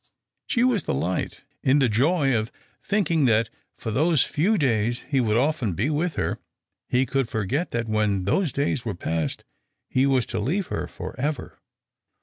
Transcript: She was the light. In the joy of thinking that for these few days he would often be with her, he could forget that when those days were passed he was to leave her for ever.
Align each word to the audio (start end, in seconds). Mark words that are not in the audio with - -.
She 0.47 0.63
was 0.63 0.85
the 0.85 0.95
light. 0.95 1.41
In 1.61 1.77
the 1.77 1.87
joy 1.87 2.35
of 2.35 2.51
thinking 2.81 3.25
that 3.25 3.49
for 3.77 3.91
these 3.91 4.23
few 4.23 4.57
days 4.57 5.03
he 5.07 5.21
would 5.21 5.37
often 5.37 5.73
be 5.73 5.91
with 5.91 6.15
her, 6.15 6.39
he 6.89 7.05
could 7.05 7.29
forget 7.29 7.69
that 7.69 7.87
when 7.87 8.25
those 8.25 8.51
days 8.51 8.83
were 8.83 8.95
passed 8.95 9.43
he 9.91 10.07
was 10.07 10.25
to 10.33 10.39
leave 10.39 10.65
her 10.73 10.87
for 10.87 11.13
ever. 11.19 11.59